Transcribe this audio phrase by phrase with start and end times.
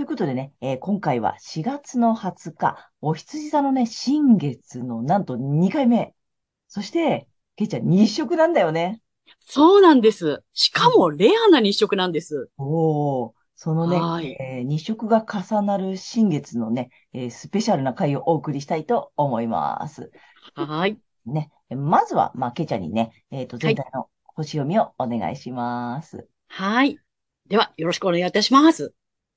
[0.00, 6.14] ということでね、えー、今回は4月の20日、お羊座のね、新月のなんと2回目。
[6.68, 9.02] そして、けいちゃん日食なんだよね。
[9.40, 10.42] そうなんです。
[10.54, 12.48] しかもレアな日食なんです。
[12.56, 20.10] おお、そのね、はい、えー、日食が重なる新月のね、えー、スペシャルな回をお送りしたいと思います。
[20.54, 20.98] はい。
[21.26, 26.26] ね、まずは、まあ、けいちゃんにね、えっ、ー、と、全体の星読みをお願いします。
[26.48, 26.98] はい。
[27.48, 28.94] では、よろしくお願いいたします。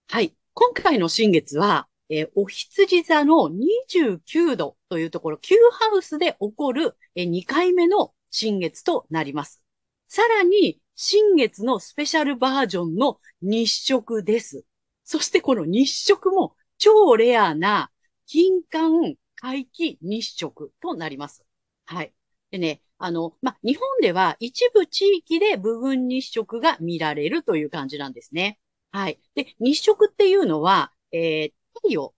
[0.08, 0.34] はい。
[0.56, 9.64] 今回の新月は、えー、お羊座の29度というところ、Q ハウスで起こる、えー、2回目の新月となります。
[10.08, 14.64] さらに、新月のスペシャルバージョンの日食です。
[15.04, 17.90] そしてこの日食も超レアな
[18.28, 21.44] 金環回帰日食となります。
[21.86, 22.14] はい。
[22.52, 28.60] でね、あの、ま日本では一部地域で部分日食が見られるという感じなんですね。
[28.94, 29.20] はい。
[29.34, 32.14] で、日食っていうのは、えー、太陽、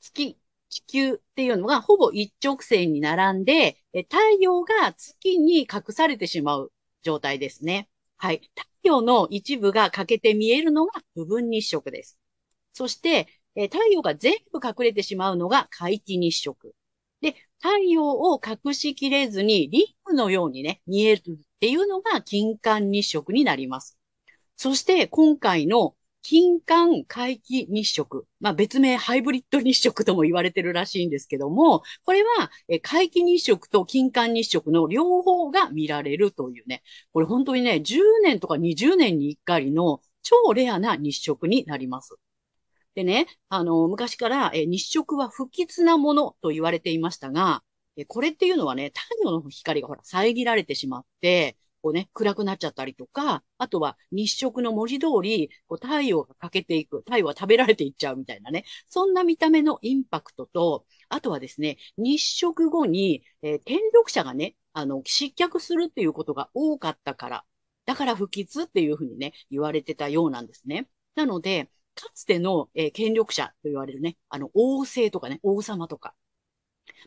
[0.00, 0.36] 月、
[0.68, 7.88] 地球っていうのがほぼ一直線に並んで、太陽が月に隠されてしまう状態ですね。
[8.16, 8.40] はい。
[8.56, 12.18] 太陽の一部が欠けて見えるのが部分日食です。
[12.72, 16.74] そして、太陽が全部隠れてしまうのが皆既日食。
[17.20, 23.96] で、太陽を隠しきれずにリングのようにね、見えるっていうのが金環日食になります。
[24.56, 25.95] そして今回の
[26.28, 28.26] 金環回帰日食。
[28.40, 32.50] まあ別名ハイブリッド日食とも言われてるらしいんですけども、これは
[32.82, 36.82] 回帰日食と金環日食の両方が見られるというね、
[37.12, 42.16] これ本当にね、10年とか20年に1回の超レアな日食になります。
[42.96, 47.62] でね、あの、昔から日食は不吉なものと言われていましたが、
[48.08, 51.56] これっていうのはね、太陽の光がほら遮られてしまって、
[51.86, 67.44] こうね、暗くなっちゃったりとか、あとは日食の文字通り、こう太陽が欠けていく、太陽は食べられていっちゃうみたいなね、そんな見た目のインパクトと、あとはですね、日食後に、えー、天力者がね、あの、失脚するっていうことが多かったから、
[67.84, 70.88] だから不吉っていうふうにね、言われてたようなんですね。
[71.14, 76.16] なので、かつての、えー、権力者と言われるね、あの、王政とかね、王様とか、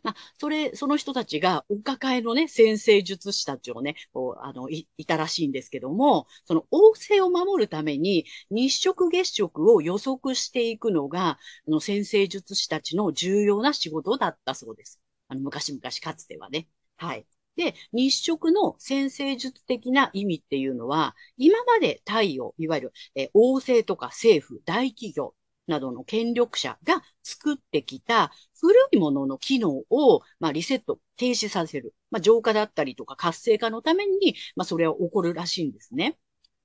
[0.03, 11.37] まあ、それ、その人たちが、お抱えのね、先生術師たちをね、こう、あのい、いたらしいんですけども、その王政を守るために、日食月食を予測していくのが、あ
[11.67, 15.01] の、先生術師たちの重要な仕事だったそうです。
[15.27, 16.67] あの、昔々かつてはね。
[16.97, 17.25] はい。
[17.55, 25.35] で、日食の先生術的な意味っていうのは、今まで太陽、いわゆる、え王政とか政府、大企業
[25.69, 31.95] などの権力者が作ってきた古いものの機能を、まあ、リセット、停止させる。
[32.11, 36.17] まあ、浄化だったりとか活性化のために、まあ、それは起こるらしいんですね。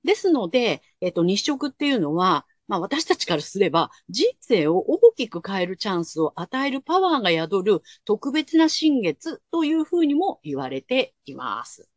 [0.04, 11.91] ですので、えっと、日食っていうのは、まあ私たちからすれば人生を大きく変えるチャンスを与えるパワーが宿る特別な新月というふうにも言われています。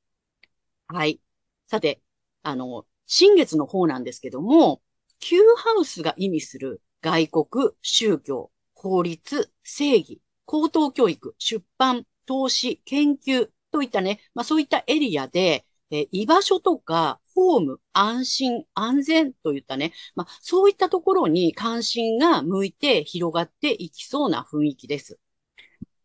[0.88, 1.22] はい。
[1.68, 2.02] さて、
[2.44, 4.82] あの、新月の方なんですけども、
[5.20, 25.20] Q ハウスが意味する外国、宗教、法律、正義、高等教育、出版、投資、研究といったね、まあそういったエリアで、え居場所とか、ホーム、安心、安全といったね、まあそういったところに関心が向いて広がっていきそうな雰囲気です。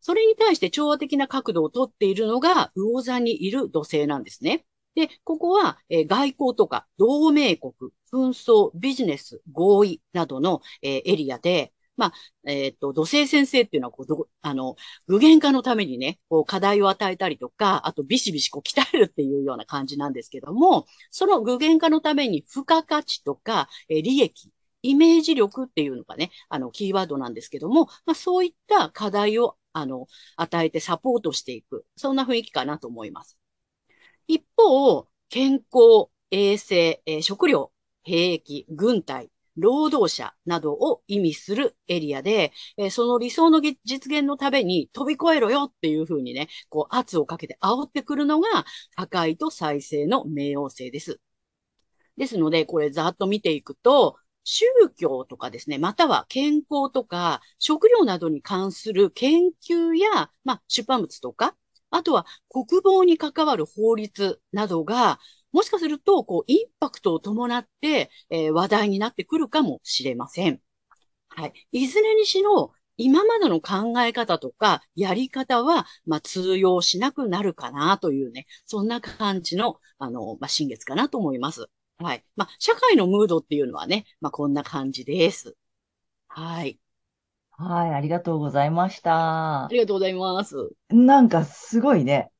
[0.00, 4.66] それに対して調和的な角度をとっているのが、魚座にいる土星なんですね。
[4.94, 7.72] で、ここは、えー、外交とか同盟国、
[8.12, 12.12] 紛争、ビジネス、合意などの、えー、エリアで、まあ、
[12.46, 24.50] えっ、ー、と、土星先生っていうのはこう、あの、具現化のためにね、こう、課題を与えたりとか、あと、ビシビシこう、鍛えるっていうような感じなんですけども、その具現化のために、付加価値とか、えー、利益、
[24.82, 30.06] イメージ力っていうのがね、あの、キーワードなんですけども、まあ、そういった課題をあの、
[30.36, 31.86] 与えてサポートしていく。
[31.96, 33.38] そんな雰囲気かなと思います。
[34.26, 37.72] 一方、健康、衛生、えー食料、
[38.02, 43.76] 兵役、軍隊、労働者などを意味するエリアで、えーその理想の実
[44.12, 48.64] 現のために飛び越えろよっていうふうにね、こう圧をかけて煽ってくるのが
[48.96, 51.20] 破壊と再生の冥王星です。
[52.16, 54.64] ですので、これざっと見ていくと、宗
[54.96, 61.56] 教とかですね、または健康とか食料などに関する研究や、まあ、出版物とか、
[61.92, 65.20] あとは国防に関わる法律などが、
[65.52, 70.60] もしかすると、こう、インパクトを伴って、えー話題になってくるかもしれません。
[71.28, 71.52] はい。
[71.72, 81.66] いずれにしろ、今までの考え方とか、やり方は、まあ、通用しなくなるかなというね、そんな感じの、あの、まあ、新月かなと思います。
[81.98, 82.24] はい。
[82.36, 85.56] まあ、社会のムードっていうのはね、まあ、こんな感じです。
[86.28, 86.80] はい。
[87.62, 89.68] はい、ありがとうございましたあ。
[89.70, 90.56] りがとうございます。
[90.90, 92.32] なんかすごいね。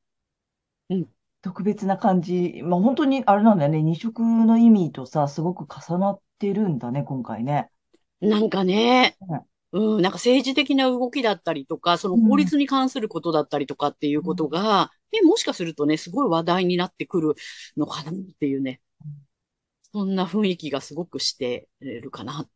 [0.91, 1.07] うん
[1.43, 2.61] 特別な感じ。
[2.63, 3.83] まあ本当にあれなんだよね。
[3.83, 7.69] 二色の意味とさ、すごく重なってるんだね、今回ね。
[8.21, 9.17] なんかね
[9.73, 17.35] うん、うん、なんか政治的な動きだったりとか、その法律に関することだったりとかっていうことが、ね、もしかするとね、すごい話題になってくる
[17.77, 18.81] のかなっていうね。
[19.93, 22.49] そんな雰囲気がすごくしてるかな。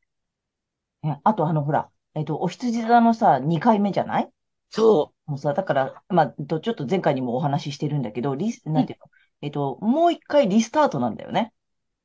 [1.03, 4.31] ねあとあの、ほら、えっと、お羊座のさ、2回目じゃない？
[4.71, 9.07] そもうさ、だから、まあ、えっとちょっと前回にもお話ししてるんだけど、リス、なんていうの、
[9.43, 11.53] えっと、もう一回リスタートなんだよね。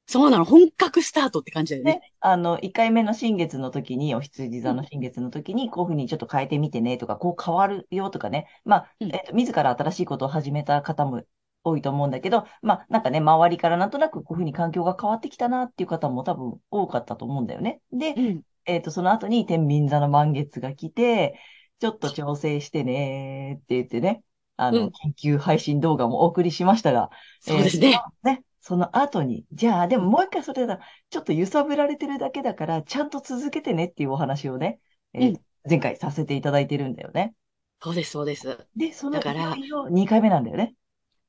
[0.08, 0.12] う。
[0.12, 0.44] そうなの。
[0.46, 1.94] 本格スタートって感じだよね。
[1.94, 8.48] ね、あの、1回目の新月の時に、お羊座の新月の時に、こういうふうにちょっと変えてみてねとか、こう変わるよとかね。
[8.66, 11.24] まあ、うんえっと、自ら新しいことを始めた方も
[11.64, 17.82] 多いと思うんだけど、まあ、なんかね、周りからなんとなくこういうふうに環境が変わってきたなっていう方も多分多かったと思うんだよね。
[17.92, 18.42] で、うん。
[18.66, 21.40] えっと、その後に天秤座の満月が来て、
[21.80, 24.24] ちょっと調整してねって言ってね、
[24.58, 27.10] あの、うん緊急配信動画もお送りしましたが、
[27.40, 27.90] そうですね。
[27.90, 30.80] えーそのね、その後に、じゃあ、でももう一回それだ、
[31.10, 34.80] ちょっと揺さぶられてるだけだから、ちゃんと続けてねっていうお話をね、
[35.14, 37.36] えーうん前回させていただいてるんだよね。
[37.82, 38.68] そうです、そうです。
[38.76, 40.76] で、そのだからいよいよ2回目なんだよね。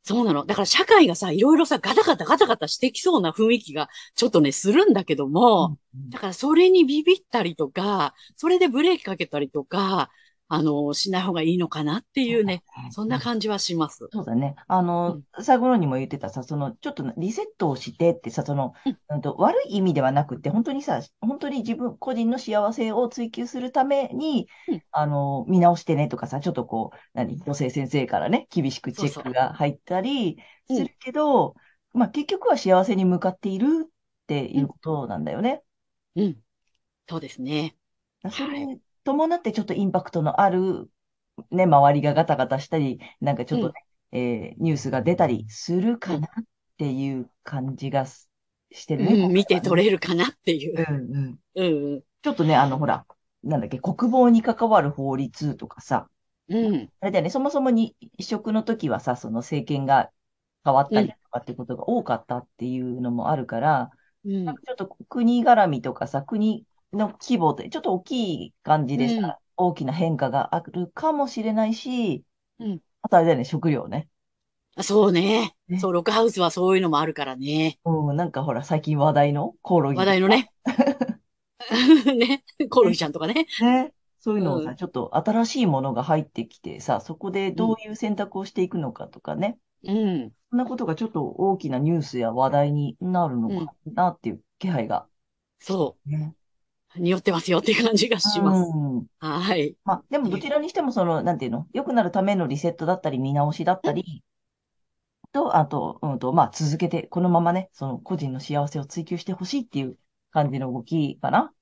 [0.04, 0.44] そうなの。
[0.46, 10.10] だから社会がさ、いろいろさ、ガタガタガタガタしてきそうな雰囲気がちょっとね、するんだけども、うんだからそれにビビったりとか、それでブレーキかけたりとか、
[10.54, 14.10] あの、しない方がいいのかなっていうね、そんな感じはします。
[14.12, 14.54] そうだね。
[14.68, 30.36] あの、最後のにも言ってたさ、その、ちょっとリセットをしてってさ、その、うんうんと、悪い意味ではなくって、本当にさ、本当に自分、個人の幸せを追求するためにうん、あの、見直してねとかさ、ちょっとこう、何、女性先生からね、厳しくチェックが入ったり
[30.68, 31.54] そうするけど、
[31.94, 33.90] まあ結局は幸せに向かっているっ
[34.26, 35.62] ていうことなんだよね。
[36.16, 36.42] うん。
[37.08, 37.76] そうですね。
[38.30, 40.90] それに伴ってちょっとインパクトのある、
[41.50, 43.74] ね、周りがガタガタしたり、なんかちょっとね、
[44.12, 46.44] えーニュースが出たりするかなっ
[46.76, 48.28] ていう感じがす
[48.70, 49.14] してるね。
[49.24, 50.84] うん、見てれ取れるかなっていう。
[50.88, 51.38] うんうん。
[51.54, 53.06] うん、ちょっとね、あの、ほら、
[53.42, 56.08] なんだっけ、国防に関わる法律とかさ、
[56.48, 56.90] うん。
[57.00, 60.10] あれだよね、そもそもに移植の時はさ、その政権が
[60.64, 63.90] 変わったりとかってことが多かったっていうのもあるから、
[64.24, 64.46] うん。
[64.46, 72.24] ちょっと国絡みとかさ、国の規模ってちょっと大きい感じでさ、うん大きな変化があるかもしれないし、
[72.58, 74.08] うんあとあれだよね、食料ね。
[74.76, 75.54] あそうね。
[75.68, 77.78] ねそう、ロックハウスはそういうのもあるからね。
[77.84, 80.52] うん、なんかほら、最近話題のコオロギ話題のね。
[82.16, 82.44] ね。
[82.70, 83.46] コオロギちゃんとかね。
[83.60, 83.92] ね。
[84.18, 89.58] そういうのをさ、うんちょっと新しいものが入ってきてさ、そこでどういう選択をしていくのかとかね。
[89.84, 90.32] うん。
[90.50, 95.06] そんなことがちょっと大きなニュースや話題になるのかなっていう気配が。
[95.58, 96.34] そね。
[96.96, 97.00] う。
[97.00, 98.70] 匂ってますよっていう感じがします。
[98.70, 99.06] うん。
[99.18, 99.76] はい。
[99.84, 104.22] まあ、でもどちらにしてもその、なんていうの、良くなるためのリセットだったり、見直しだったり、
[105.32, 109.98] と、あと、うんと、まあ、続けて、このままね、その個人の幸せを追求してほしいっていう
[110.30, 111.52] 感じの動きかな。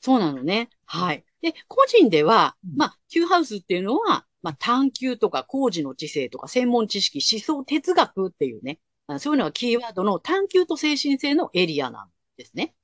[0.00, 0.70] そうなのね。
[0.86, 1.24] はい。
[1.42, 12.74] で、個人ではうん、まあ、Q ハウスっていうのは、まあ、探求とか工事の知性とか専門知識、思想哲学っていうね、あそういうのがキーワードの探求と精神性のエリアなんですね。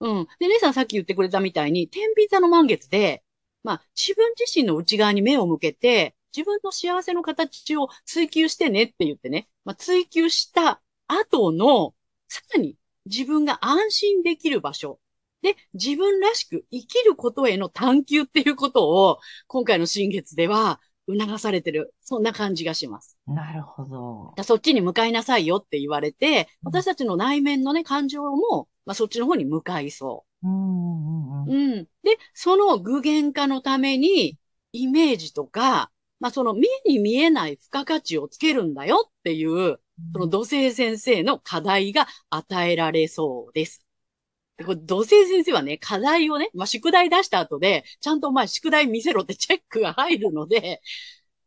[0.00, 0.26] うん。
[0.38, 3.24] で、姉さんさっき言ってくれたみたいに、天秤座の満月で、
[3.62, 11.94] まあ、自分自身の内側に目を向けて、自分の幸せの形を追求してねって言ってね、まあ、追求した後の、
[12.28, 12.76] さらに
[13.06, 15.00] 自分が安心できる場所、
[15.42, 21.94] で、自分らしく生きることへの探求っていうことを、今回の新月では促されてる。
[22.02, 23.16] そんな感じがします。
[23.26, 24.32] なるほど。
[24.36, 31.76] だそっちに向かいなさいよって言われて、うん私たちの内面のね、感情も、まあ、そっちの方に向かいそうんうんうんう。
[31.76, 31.84] うん。
[32.02, 34.38] で、その具現化のために、
[34.72, 39.80] イメージとか、まあその目に見えない付加価値をつけるんだよっていう、
[40.12, 43.86] その土星先生の課題が与えられそうです。
[44.56, 50.80] でこれ土星先生はね、課題をね、まあ宿題出した後で、ちゃんとお前宿題見せろってチェックが入るので、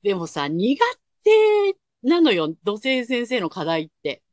[0.03, 0.79] でもさ、苦
[1.23, 1.31] 手
[2.03, 4.23] なのよ、土星先生の課題って。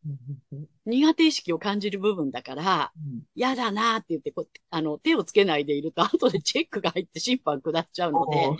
[0.86, 2.92] 苦手意識を感じる部分だから、
[3.34, 8.50] 嫌だなーって言ってこう、あの、手をつけないでいると、後でチェックが入って審判下っちゃうので、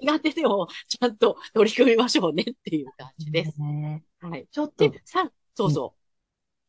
[0.00, 3.60] 苦手でもちゃんと取り組みましょうねっていう感じです。
[3.60, 4.48] ねはい。
[4.50, 6.04] ちょっとで、、さ、そうそう。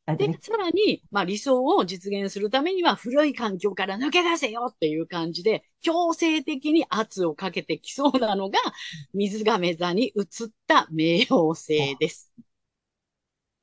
[0.05, 8.59] であれね、さらに、まあ理想を実現するためには古い環境から抜け出せよっていう感じで、強制的に圧をかけてきそうなのが、
[9.13, 10.25] 水亀座に移っ
[10.67, 12.31] た冥王星です。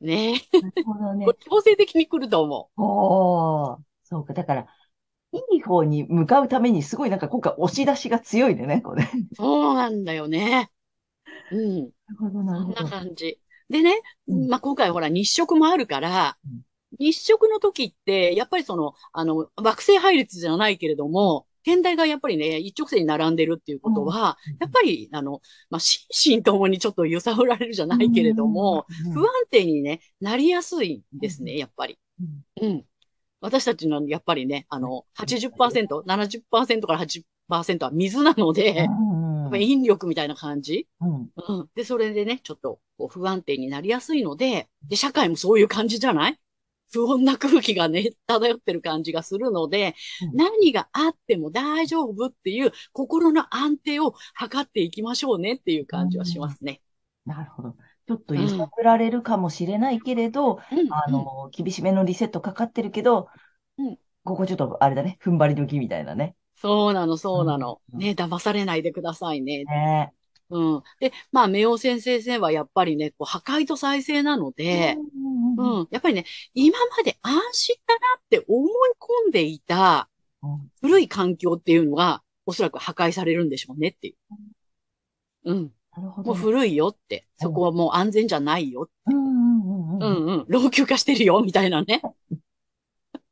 [0.02, 0.40] ねえ。
[0.61, 1.37] なるほどね。
[1.40, 4.32] 強制的に来ると思おー、そうか。
[4.35, 4.66] だから、
[5.32, 9.04] いい方に向かうためにすごいなんか今回押し出しが強いね、これ。
[9.04, 9.35] なるう。
[9.37, 10.71] そうなんだよね。
[11.50, 11.92] うん。
[12.18, 12.97] ほど、なるそんなほど。
[13.00, 13.40] 感じ。
[13.68, 13.94] でね、
[14.28, 16.62] うんまあ、今回ほら日食もあるからうん、
[16.99, 25.40] 日食の時って、やっぱりその、あの、惑星配列じゃないけれども、天体がやっぱりね、一直線に並んでるっていうことは、やっぱり、あの、
[25.71, 31.99] まあ、心身ともにちょっと揺さぶられるじゃないけれども、うん、不安定にね、なりやすいんですね、やっぱり。
[32.61, 32.85] うん。
[33.40, 40.88] 私たちのやっぱりね、あの、80%、70%から80%は水なので、うんやっぱり引力みたいな感じ。
[41.00, 41.31] うん。
[41.37, 41.69] うん。
[41.75, 46.38] で、それでね、ちょっとこう不安定になりやすいので、で、社会もそういう感じじゃない？
[46.93, 56.81] 不穏な空気がね、漂ってる感じがするので、うん何があっても大丈夫っていう心の安定を図っていきましょうねっていう感じはしますね。
[57.25, 57.77] なるほど。
[58.07, 60.93] ちょっと揺さぶられるかもしれないけれど、うん。
[60.93, 63.29] あの、厳しめのリセットかかってるけど、
[63.79, 66.37] うんここちょっとあれだね、踏ん張り時みたいなね。
[66.55, 67.81] そうなの、そうなの。
[67.93, 69.65] うんね、騙されないでくださいね。
[69.65, 70.13] ね
[70.52, 70.82] うん。
[71.00, 75.88] で、まあ、冥王先生はやっぱりね、こう破壊と再生なので、うんうんうん。
[75.90, 78.71] やっぱりね、今まで安心だなって思い
[79.25, 80.09] 込んでいた
[80.42, 84.16] うん古い環境っていうのが、おそらく破壊されるんでしょうねってい
[85.44, 85.52] う。
[85.52, 85.56] うん。
[85.62, 86.40] もうなるほどね。
[86.40, 87.26] 古いよって。
[87.37, 88.90] そこはもう安全じゃないよ。
[89.06, 90.26] うんうんうんううん。
[90.26, 90.44] んうん。
[90.49, 92.02] 老朽化してるよ、みたいなね。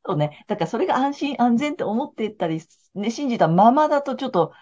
[0.05, 0.43] そうね。
[0.47, 2.61] だからそれが安心安全って思ってたり、
[2.95, 4.53] ね、信じたままだとちょっと、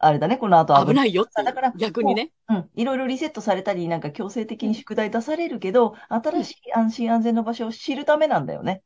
[0.00, 1.42] あれだね、この後危ないよって。
[1.42, 2.30] だから逆にね。
[2.48, 2.70] うん。
[2.74, 8.82] いろいろリセットされたり、なんか強制的に宿題出されるけど、新しい安心安全の場所を知るためなんだよね。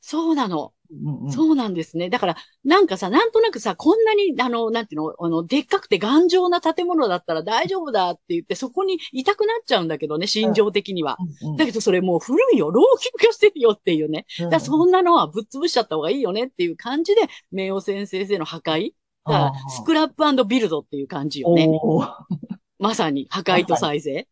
[0.00, 0.72] そうなの。
[0.90, 1.32] うんうん。
[1.32, 2.08] そうなんですね。
[2.08, 11.16] だから、なんかさ、なんとなくさ、こんなに、あの、なんていうの、あの、でっかくて頑丈な建物だったら大丈夫だって言って、そこにいたくなっちゃうんだけどね、心情的には。
[11.42, 14.26] うんうんだけどそれもう古いよ、老朽化してるよっていうね。
[14.38, 17.22] だからそんなのはぶっ潰しちゃった方がいいよねっていう感じで、
[17.52, 18.92] 冥王先生の破壊。
[19.68, 21.68] スクラップビルドっていう感じよね。
[22.78, 24.28] まさに破壊と再生。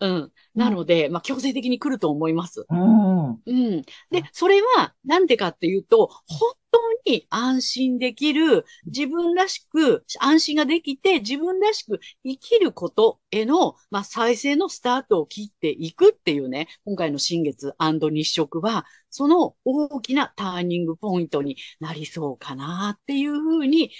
[0.00, 0.32] うん。
[0.54, 2.66] なので、まあ、強制的に来ると思います。
[2.68, 3.30] うん。
[3.30, 3.82] うん。
[4.10, 23.90] で、それは、なんでかっていうと、本当に安心できる、自分らしく、安心ができて、自分らしく生きることへの、まあ、再生のスタートを切っていくっていうね、今回の新月日食は、その大きなターニングポイントになりそうかなっていうふうに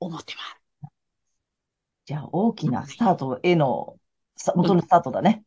[0.00, 0.66] 思ってます。
[2.06, 4.05] じゃあ、大きなスタートへの、さ
[4.54, 5.44] 元のスタートだね。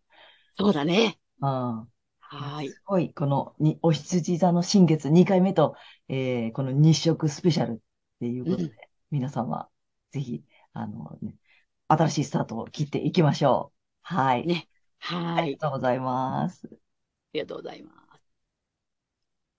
[0.57, 1.19] そうだね。
[1.41, 1.91] うん。
[2.19, 2.69] はい。
[2.69, 5.75] すごい、このに、お羊座の新月2回目と、
[6.07, 7.77] えーこの日食スペシャルっ
[8.19, 8.71] ていうことで、うん
[9.11, 9.69] 皆さんは、
[10.11, 10.43] ぜひ、
[10.73, 11.35] あの、ね、
[11.87, 13.77] 新しいスタートを切っていきましょう。
[14.01, 14.45] はい。
[14.45, 14.67] ね
[14.99, 15.53] はいあり。
[15.53, 16.67] がとうございます。
[16.67, 16.69] あ
[17.33, 18.21] りがとうございます。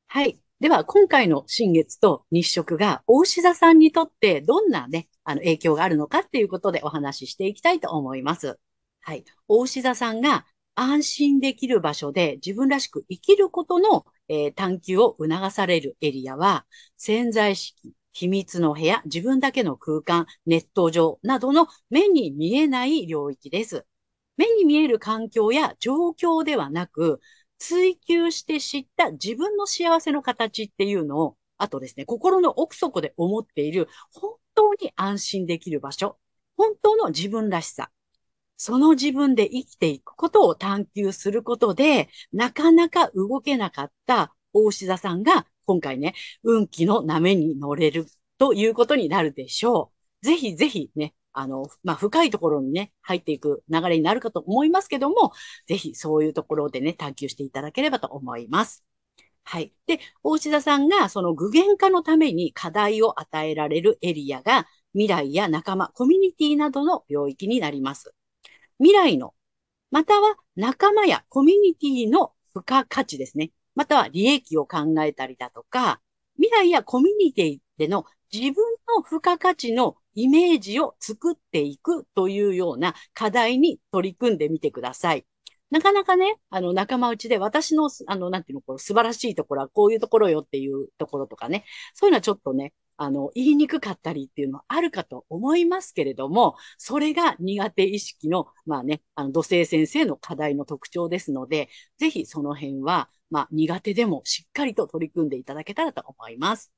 [0.09, 0.41] はい。
[0.61, 8.59] では、今回の新月と日食が、大志座さんにとってどんなね、あの影響があるのかっていうことでお話ししていきたいと思います。
[9.01, 9.25] はい。
[9.49, 16.67] 大志座さんが安心できる場所で自分らしく生きることの、えー探求を促されるエリアは、
[16.97, 23.87] 潜在意識、秘密の部屋、自分だけの空間、ネット上などの目に見えない領域です。
[24.37, 27.21] 目に見える環境や状況ではなく、
[27.59, 36.19] 追求して知った自分の幸せの形っていうのを、あとですね、心の奥底で思っている本当に安心できる場所、
[36.57, 37.91] 本当の自分らしさ、
[38.63, 48.05] その自分で生きていくことを探求することで、なかなか動けなかった大志座さんが、今回ね、運気の波に乗れる
[48.37, 50.27] ということになるでしょう。
[50.27, 55.33] ぜひぜひね、あの、まあ、深いところにね、入っていく流れになるかと思いますけども、
[55.67, 58.85] ぜひそういうところでね、探求していただければと思います。
[59.43, 59.73] はい。
[59.87, 68.15] で、大志田さんがその具現化のために課題を与えられるエリアが未来や仲間、コミュニティなどの領域になります。
[68.81, 69.35] 未来の、
[69.91, 73.51] または仲間やコミュニティの付加価値ですね。
[73.75, 76.01] または利益を考えたりだとか、
[76.37, 78.55] 未来やコミュニティでの自分
[78.97, 85.27] の付加価値のイメージを作っていくというような課題に取り組んでみてください。
[85.71, 106.71] なかなかね、あの、仲間内で私の、あの、なんていうの、こう素晴らしいところはこういうところよっていうところとかね、そういうのはちょっとね、あの、言いにくかったりっていうのはあるかと思いますけれども、それが苦手意識の、まあね、あの、土星先生の課題の特徴ですので、ぜひその辺は、まあ、苦手でもしっかりと取り組んでいただけたらと思います。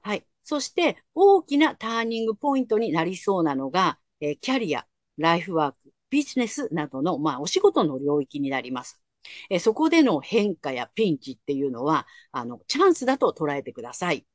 [0.00, 0.26] はい。
[0.42, 4.84] そして、大きなターニングポイントになりそうなのが、えー、キャリア、
[5.16, 9.00] ライフワーク、ビジネスなどの、まあ、お仕事の領域になります。
[9.48, 14.26] えそこでの変化やピンチっていうのは、あの、チャンスだと捉えてください。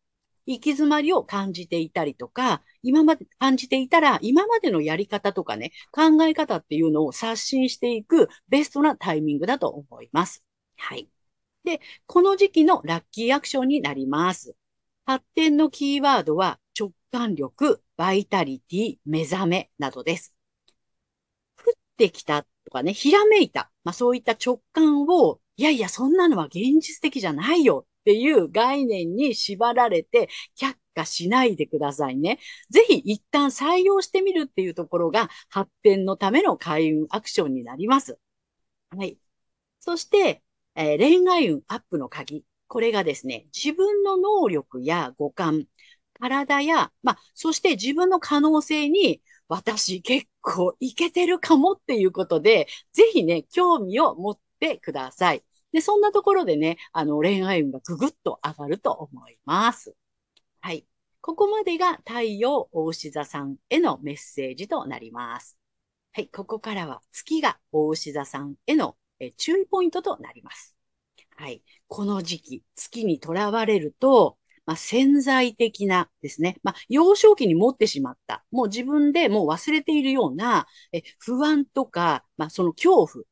[0.48, 10.44] 行き詰まりを感じていたりとか、今まで感じていたら、今までのやり方とかね、考え方っていうのを刷新していくベストなタイミングだと思います。
[10.78, 11.10] はい。
[11.64, 14.56] で、この時期のラッキーアクションになります。
[15.06, 20.34] 発展のキーワードは直感力、バイタリティ、目覚めなどです。
[21.58, 23.72] 降ってきたとかね、ひらめいた。
[23.84, 32.40] まあそういった直感を、いやいや、そんなのは現実的じゃないよっていう概念に縛られて却下しないでくださいね。
[32.70, 38.18] ぜひ一旦採用してみるっていうところが発展のための開運アクションになります。
[38.92, 39.18] はい。
[39.82, 40.42] そして、
[40.76, 42.46] えー、恋愛運アップの鍵。
[42.68, 45.66] これがですね、自分の能力や五感、
[46.14, 55.44] 体や、まあ、そして自分の可能性に私結構いけてるかもっていうことで、ぜひね、興味を持ってください。
[55.72, 59.96] で、そんなところでね、あの、恋愛運がぐぐっと上がると思います。
[60.62, 60.88] はい。
[61.22, 65.58] ここまでが太陽大牛座さんへのメッセージとなります。
[66.14, 66.30] はい。
[66.30, 70.76] ここからは月が大牛座さんへのえ注意ポイントとなります。
[71.36, 71.64] はい。
[71.88, 83.26] この時期、月にとらわれると、まあ、潜在的なですね、まあ、幼少期に持ってしまった、もう自分でもう忘れているような、え不安とか、まあ、その恐怖っ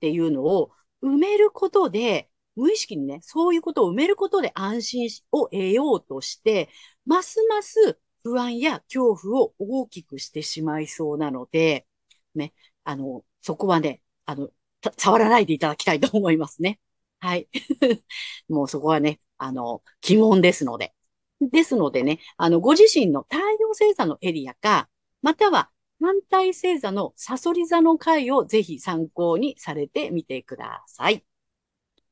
[0.00, 6.68] ていうのを埋めることで、無意識にね、そういうことを埋めることで安心を得ようとして、
[7.06, 11.86] ますます不安や恐怖を大きくしてしまいそうなので、
[12.34, 12.52] ね、
[12.84, 14.50] あの、そこはね、あの、
[14.98, 16.80] 触らないでいただきたいと思いますね。
[17.20, 17.48] はい。
[18.48, 20.94] もうそこはね、あの、疑問ですので。
[21.40, 24.90] ですのでね、あの、ご自身の太陽星座のエリアか、
[25.22, 31.24] または反対星座のサソリ座の回をぜひ参考にされてみてください。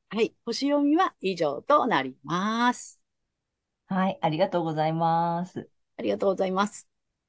[0.09, 0.35] はい。
[0.45, 2.99] 星読みは以上となります。
[3.87, 4.19] はい。
[4.21, 5.67] ありがとうございます。
[5.97, 6.87] ありがとうございます。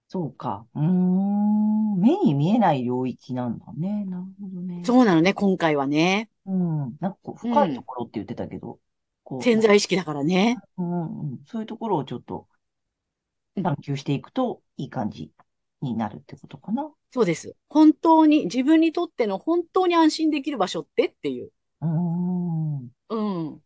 [0.09, 0.66] そうか。
[0.75, 1.99] うん。
[1.99, 4.05] 目に見えない領域なんだね。
[4.07, 4.83] なるほどね。
[4.85, 6.29] そうなのね、今回はね。
[6.44, 6.96] うん。
[7.01, 8.79] なんか深いところって言ってたけど、
[9.40, 10.59] 潜在意識だからね。
[10.77, 12.49] うんうん、そういうところをちょっと
[13.62, 15.31] 探求していくといい感じ
[15.83, 16.90] になるってことかな。
[17.12, 17.57] そうです。
[17.69, 21.51] 本当に、自分にとっての本当に安心できる場所ってっていう。
[21.81, 22.79] うん。
[23.09, 23.61] うん。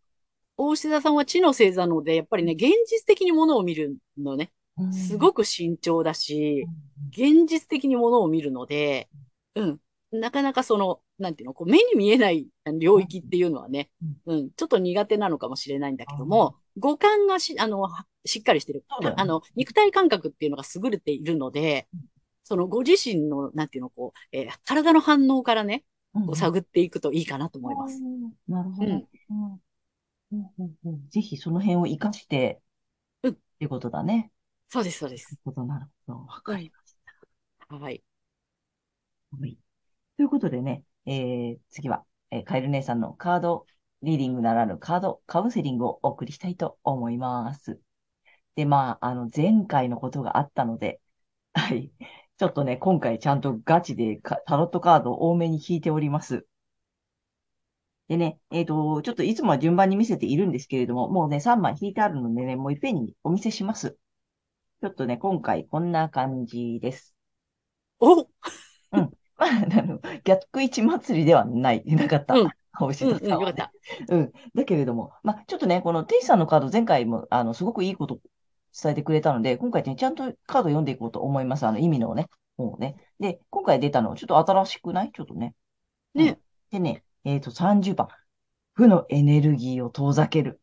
[0.57, 4.53] 大志田さんは知の星座ので、やっぱりね、現実的にものを見るのね。
[4.93, 6.67] すごく慎重だし、
[7.11, 9.09] 現実的にものを見るので、
[9.55, 9.81] うん。
[10.11, 12.49] なかなかその、なんていうの、こう目に見えない
[12.79, 13.91] 領域っていうのはね、
[14.27, 17.89] うん、ちょっと苦手なのかもしれないんだけども、五感がし、あの、
[18.25, 18.85] しっかりしてる。
[19.17, 21.89] あの、肉体感覚っていうのが優れているので、
[22.43, 28.01] そのご自身の、なんていうの、こう、えー、体の反応からね、こう探っていくといいかなと思います。
[28.47, 29.09] なるほど。
[31.11, 32.61] ぜひその辺を活かして、
[33.23, 33.33] うん。
[33.33, 34.31] ってことだね。
[34.69, 35.39] そうです、そうです。
[35.45, 36.19] なるほど、なるほど。
[36.27, 36.95] わかりまし
[37.69, 37.77] た。
[37.77, 38.05] はい。
[39.39, 39.59] はい。
[40.17, 43.67] ということでね、えー、次は、えー、カエル姉さんのカード
[44.03, 47.81] リーディングならぬカードカウンセリングをお送りしたいと思います。
[48.57, 51.01] で、まあ、あの、前回のことがあったので、
[51.55, 51.93] はい。
[52.37, 56.47] ちょっとね、今回ちゃんとガチでタロットカードを多めに引いております。
[58.09, 63.97] でね、えっ、ー、と、ちょっといつもは順番に見せているんですけれども、もうね、3枚引いてあるのでね、もういっぺんにお見せします。
[64.83, 67.15] ちょっとね、今回こんな感じです。
[68.01, 68.27] おうん。
[69.39, 72.35] まあ、あの、逆位置祭りではない、なかった。
[72.35, 72.51] うん。
[72.75, 73.73] 星野さんは、ね、うん、よかった。
[74.15, 74.33] うん。
[74.55, 78.19] だけれども、まあ、ちょっとね、このテイさんのカード、前回も、あの、すごくいいこと
[78.81, 81.67] 伝えてくれたので、今回ね、ちゃんとカード読んでいこうと思います。
[81.67, 82.97] あの、意味のね、もうね。
[83.21, 85.13] で、今回出たの、ちょっと新しくない？
[85.13, 85.55] ちょっとね。
[86.15, 86.39] ね。
[86.71, 88.09] でね、えっ、ー、と、30番。
[88.75, 90.61] 負のエネルギーを遠ざける。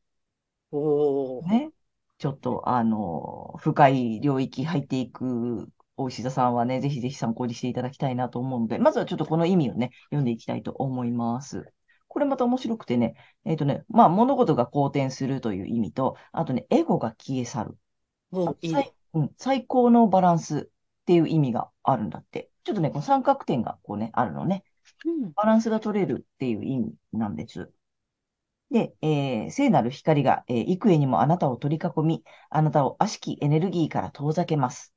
[0.72, 1.72] おね。
[2.18, 11.72] ちょっと、あの、深い領域入っていくお石田さんはね、ぜひぜひ参考にしていただきたいなと思うので、まずはちょっとこの意味をね、読んでいきたいと思います。
[12.08, 17.78] これまた面白くてね、えっ、ー、とね、まあ、物事が好転するという意味と、あとね、エゴが消え去る。
[18.62, 22.50] いいね、うん、最高のバランスっていう意味があるんだって。
[22.64, 24.64] ちょっとね、この三角点がこうね、あるのね。
[25.06, 27.72] うん、バランスが取れるっていう意味なんです。
[28.72, 34.94] で、えー、聖なる光が、えー、幾重にもあなたを取り囲み、あなたを悪しきエネルギーから遠ざけます。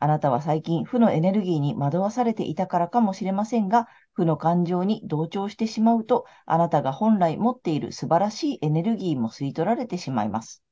[0.00, 10.62] あなたは最近負のエネルギーに惑わされていたからかもしれませんが、負の感情に同調してしまうと、あなたが本来持っている素晴らしいエネルギーも吸い取られてしまいます。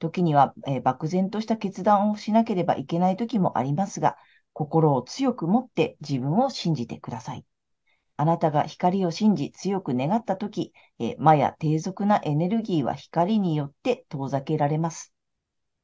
[0.00, 4.16] 時には、えー、漠然とした決断をしなければいけない時もありますが、
[4.52, 7.44] 心を強く持って自分を信じてください。
[8.16, 15.14] あなたが光を信じ強く願った時、えー、魔や低俗なエネルギーは光によって遠ざけられます。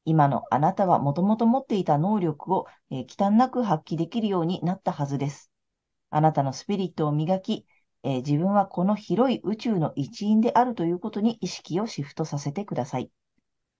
[0.03, 5.51] 今のあなたはもともと持っていた能力を、えー、忌憚なく発揮できるようになったはずです。
[6.09, 7.65] あなたのスピリットを磨き、
[8.03, 13.11] えー、自分はこの広い宇宙の一員であるということに意識をシフトさせてください。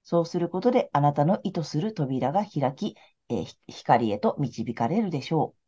[0.10, 2.96] そうすることであなたの意図する扉が開き、
[3.28, 5.60] えー、光へと導かれるでしょう。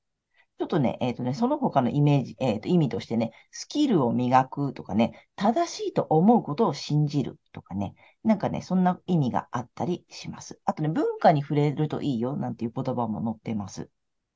[0.59, 10.57] ちょっとね、えっ、ー、とね、その他のイメージ、えっ、ー、と、意味としてね、スキルを磨くとかね、正しいと思うことを信じるとかね、なんかね、そんな意味があったりします。
[10.63, 13.89] あとね、文化に触れるといいよ、なんていう言葉も載ってます。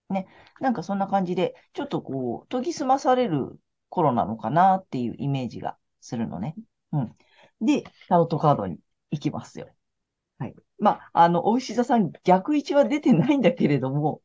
[0.09, 0.27] ね、
[0.59, 6.55] なんかそんな感じで、ちょっとこう、研ぎ澄まされる頃なのかなっていうイメージがするのね。
[6.91, 7.15] うん。
[7.61, 8.79] で、タロットカードに
[9.11, 9.69] 行きますよ。
[10.83, 10.95] はい。
[10.95, 14.21] まあ、あの、お牛座さん逆位置は出てないんだけれども、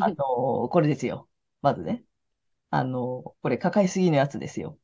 [0.00, 1.28] あの、これですよ。
[1.62, 2.04] まずね。
[2.70, 4.78] あの、これ抱えすぎのやつですよ。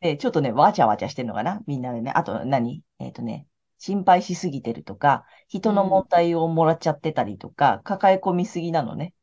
[0.00, 1.62] で、ちょっとね、わちゃわちゃしてるのかな？
[1.66, 2.12] みんなでね。
[2.14, 2.82] あと何？
[2.98, 3.46] えっ、ー、とね、
[3.78, 9.14] 心配しすぎてるとか、人の問題をもらっちゃってたりとか、うん、抱え込みすぎなのね。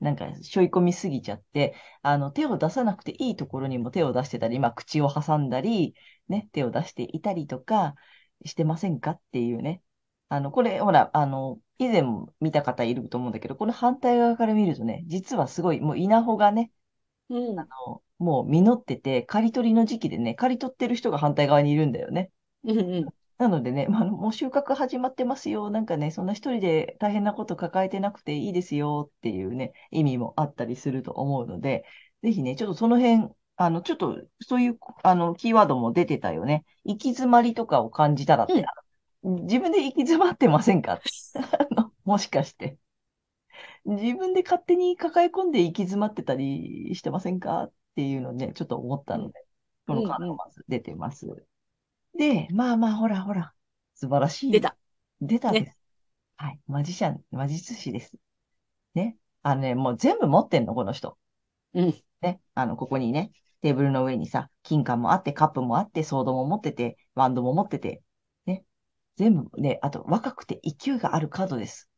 [0.00, 5.94] なんか、背負い込みすぎちゃって、あの、手を出さなくていいところにも手を出してたり、まあ、口を挟んだり、
[6.28, 7.94] ね、手を出していたりとか、
[8.44, 9.12] してませんか？
[9.12, 9.82] っていうね。
[10.28, 16.70] あの、これ、ほら、あの、以前も見た方いると思うんだけど、この反対側から見るとね、実はすごい、もう稲穂がね、
[17.30, 22.30] うん、あの、もう実ってて、刈り取りの時期でね、刈り取ってる人が反対側にいるんだよね。
[22.64, 25.70] うんうん、なのでね、まあ、もう収穫始まってますよ。
[25.70, 31.84] なんかね、そんな一人で大変なこと抱えてなくていいですよっていうね、意味もあったりすると思うので、
[32.22, 36.64] ぜひね、ちょっとその辺、あの、ちょっと、そういう、あの、キーワードも出てたよね。
[36.84, 38.72] 行き詰まりとかを感じたらって、
[39.22, 41.00] 自分で行き詰まってませんか？
[42.04, 42.78] もしかして。
[43.84, 47.64] 自分で勝手に抱え込んで行き詰まってたりしてませんか？
[47.64, 49.44] っていうのね、ちょっと思ったので、
[49.86, 51.26] このカードまず出てます。
[52.16, 53.52] で、まあまあ、ほらほら、
[53.94, 54.52] 素晴らしい。
[54.52, 54.76] 出た。
[55.20, 55.64] 出たです。
[55.64, 55.76] ね、
[56.36, 56.60] はい。
[56.66, 58.16] マジシャン、魔術師です。
[58.94, 59.16] ね。
[59.42, 61.18] あのね、もう全部持ってんの、この人。
[61.74, 61.94] うん。
[62.20, 62.40] ね。
[62.54, 68.02] あの、ここにね、テーブルの上にさ、金貨もあって、カップもあって、ソードも持ってて、ワンドも持ってて、
[69.18, 71.90] 全部ね、あと若くて勢いがあるカードです。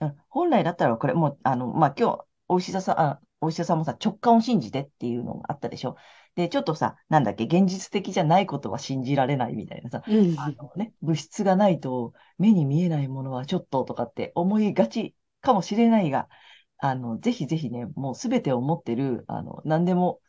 [0.00, 5.96] うん、本来だったらこれもう、あの、まあ、今日、お医者さん、あ、お医者さんもさ、直感を信じてっていうのがあったでしょ。
[6.34, 16.28] で、ちょっとさ、なんだっけ、現実的じゃないことは信じられないみたいなさ、うん、あのね、物質がないと目に見えないものはちょっととかって思いがちかもしれないが、
[16.76, 20.20] あの、ぜひぜひね、もうすべてを持ってる、あの、何でも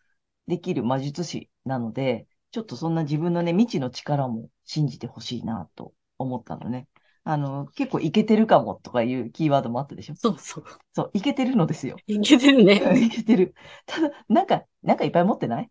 [0.47, 6.87] できる魔術師なので、ちょっとそんな自分のね、未知の力も信じてほしいなと思ったのね。
[7.23, 10.15] あの、結構いけてるかもとかいうキーワードもあったでしょ？
[10.15, 10.65] そうそう。
[10.93, 11.97] そう、いけてるのですよ。
[12.07, 12.81] いけてるね。
[12.99, 13.53] いけてる。
[13.85, 15.69] ただ、なんか、なんかいっぱい持ってない？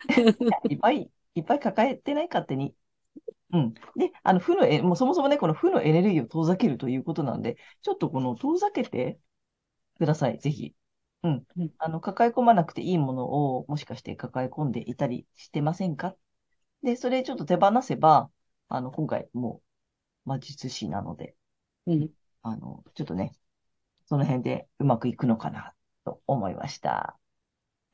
[0.70, 2.74] いっぱい、いっぱい抱えてない勝手に。
[3.52, 3.74] うん。
[3.96, 9.18] で、あの、負のえ、もうそもそもね、この負のエネルギーを遠ざけるということなんで、ちょっとこの遠ざけて
[9.98, 10.74] ください、ぜひ。
[11.22, 11.44] うん。
[11.78, 16.14] あの、抱え込まなくていいものを、もしかして抱え込んでいたりしてませんか？
[16.82, 18.30] で、それちょっと手放せば、
[18.68, 19.67] あの、今回もう
[20.28, 21.34] 魔術師なので、
[21.86, 22.10] うん。
[22.42, 23.32] あの、ちょっとね、
[24.06, 25.72] その辺でうまくいくのかな
[26.04, 27.18] と思いました。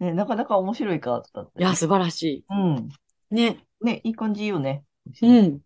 [0.00, 1.64] ね、なかなか面白いカードだった、ね。
[1.64, 2.44] いや、素晴らしい。
[2.50, 2.88] うん。
[3.30, 3.64] ね。
[3.80, 4.84] ね、いい感じよね。
[5.22, 5.60] うん。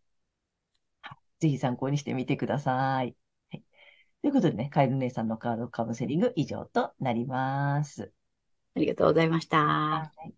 [1.41, 3.17] ぜひ参考にしてみてください。
[3.51, 3.65] はい。
[4.23, 8.13] ということでね、カエル姉さんのカードカウンセリング以上となります。
[8.75, 9.59] ありがとうございました。
[9.59, 10.38] はい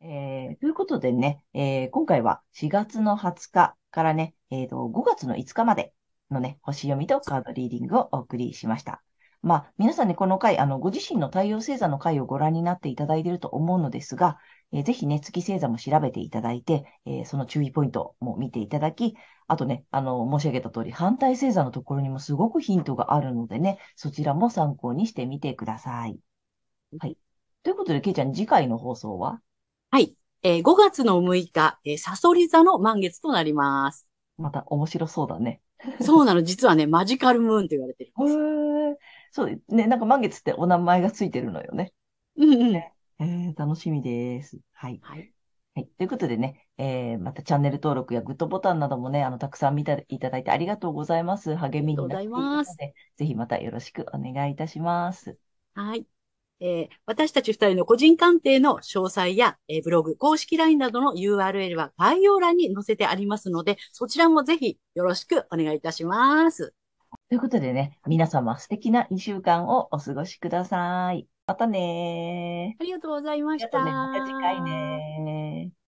[0.00, 5.92] えー、ということでね、えー、今回は4月の20日からね、えーと、5月の5日まで
[6.30, 9.02] のね、星読みとカードリーディングをお送りしました。
[9.42, 14.38] まあ、皆さんね、この回、あの、ご自身の太陽星座の回をご覧になっていただいていると思うのですが、
[14.72, 26.20] えーぜひね、月星座も調べていただいて、えーその注意ポイントも見ていただき、あとね、あの、申し上げた通り、反対星座のところにもすごくヒントがあるのでね、そちらも参考にしてみてください。
[26.98, 27.18] はい。
[27.62, 29.40] ということで、けいちゃん、次回の放送は？
[29.90, 30.14] はい。
[30.42, 34.06] えー5月の6日、えーサソリ座の満月となります。
[34.36, 35.60] また面白そうだね。
[36.04, 38.36] そうなの、実はね、マジカルムーンと言われてるんへです。
[38.94, 38.96] ー
[39.32, 41.92] そうね、なんか満月ってお名前がついてるのよね。
[42.36, 42.76] うんうん。
[43.20, 44.60] えー、楽しみです。
[44.72, 45.02] はい。
[45.02, 45.32] はい。
[45.74, 45.88] はい。
[45.88, 51.54] ということでね、えー、またチャンネル登録やグッドボタンなどもね、あの、たくさん見ていただいてありがとうございます。
[51.56, 55.38] 励みになっていますので、ぜひまたよろしくお願いいたします。
[55.74, 56.06] はい。
[56.60, 66.74] えー私たち二人の個人鑑定の詳細や、えーブログ、公式 LINE などの URL は概要欄に載せてありますので、そちらもぜひよろしくお願いいたします。
[67.28, 71.26] ということでね、皆様素敵な2週間をお過ごしください。
[71.46, 72.82] またねー。
[72.82, 73.78] ありがとうございました。
[73.80, 75.77] また次回ねー。